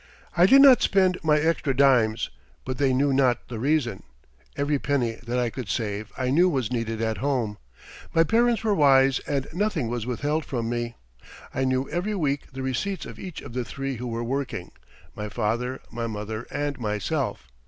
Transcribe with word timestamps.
I 0.35 0.47
did 0.47 0.63
not 0.63 0.81
spend 0.81 1.19
my 1.21 1.37
extra 1.39 1.75
dimes, 1.77 2.31
but 2.65 2.79
they 2.79 2.91
knew 2.91 3.13
not 3.13 3.49
the 3.49 3.59
reason. 3.59 4.01
Every 4.57 4.79
penny 4.79 5.19
that 5.27 5.37
I 5.37 5.51
could 5.51 5.69
save 5.69 6.11
I 6.17 6.31
knew 6.31 6.49
was 6.49 6.71
needed 6.71 7.03
at 7.03 7.19
home. 7.19 7.59
My 8.11 8.23
parents 8.23 8.63
were 8.63 8.73
wise 8.73 9.19
and 9.27 9.45
nothing 9.53 9.89
was 9.89 10.07
withheld 10.07 10.43
from 10.43 10.69
me. 10.69 10.95
I 11.53 11.65
knew 11.65 11.87
every 11.91 12.15
week 12.15 12.51
the 12.51 12.63
receipts 12.63 13.05
of 13.05 13.19
each 13.19 13.41
of 13.41 13.53
the 13.53 13.63
three 13.63 13.97
who 13.97 14.07
were 14.07 14.23
working 14.23 14.71
my 15.15 15.29
father, 15.29 15.79
my 15.91 16.07
mother, 16.07 16.47
and 16.49 16.79
myself. 16.79 17.47